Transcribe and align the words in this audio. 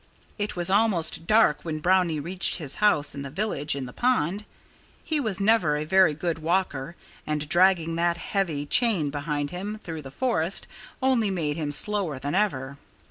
It 0.39 0.55
was 0.55 0.71
almost 0.71 1.27
dark 1.27 1.63
when 1.63 1.77
Brownie 1.77 2.19
reached 2.19 2.55
his 2.57 2.77
house 2.81 3.13
in 3.13 3.21
the 3.21 3.29
village 3.29 3.75
in 3.75 3.85
the 3.85 3.93
pond. 3.93 4.45
He 5.03 5.19
was 5.19 5.39
never 5.39 5.77
a 5.77 5.85
very 5.85 6.15
good 6.15 6.39
walker. 6.39 6.95
And 7.27 7.47
dragging 7.47 7.95
that 7.97 8.17
heavy 8.17 8.65
chain 8.65 9.11
behind 9.11 9.51
him 9.51 9.77
through 9.83 10.01
the 10.01 10.09
forest 10.09 10.65
only 11.03 11.29
made 11.29 11.55
him 11.55 11.71
slower 11.71 12.17
than 12.17 12.33
ever. 12.33 12.79